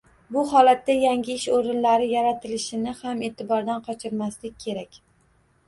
Bu 0.35 0.43
holatda 0.53 0.95
yangi 0.99 1.35
ish 1.41 1.45
o‘rinlari 1.57 2.09
yaratilishini 2.13 2.95
ham 3.03 3.23
e’tibordan 3.29 3.87
qochirmaslik 3.91 4.59
kerak. 4.69 5.03